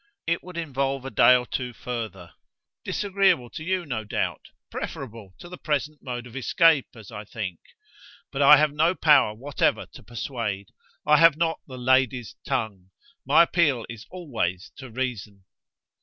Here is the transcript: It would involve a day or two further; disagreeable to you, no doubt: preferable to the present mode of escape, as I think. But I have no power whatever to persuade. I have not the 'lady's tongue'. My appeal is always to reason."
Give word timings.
It 0.25 0.43
would 0.43 0.57
involve 0.57 1.05
a 1.05 1.11
day 1.11 1.35
or 1.35 1.45
two 1.45 1.73
further; 1.73 2.33
disagreeable 2.83 3.51
to 3.51 3.63
you, 3.63 3.85
no 3.85 4.03
doubt: 4.03 4.47
preferable 4.71 5.35
to 5.37 5.47
the 5.47 5.59
present 5.59 5.99
mode 6.01 6.25
of 6.25 6.35
escape, 6.35 6.87
as 6.95 7.11
I 7.11 7.23
think. 7.23 7.59
But 8.31 8.41
I 8.41 8.57
have 8.57 8.71
no 8.73 8.95
power 8.95 9.35
whatever 9.35 9.85
to 9.85 10.01
persuade. 10.01 10.69
I 11.05 11.17
have 11.17 11.37
not 11.37 11.59
the 11.67 11.77
'lady's 11.77 12.35
tongue'. 12.47 12.89
My 13.27 13.43
appeal 13.43 13.85
is 13.89 14.07
always 14.09 14.71
to 14.77 14.89
reason." 14.89 15.43